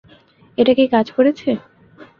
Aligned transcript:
এটা 0.57 0.71
কি 0.77 0.85
কাজ 0.93 1.07
করেছে? 1.11 1.49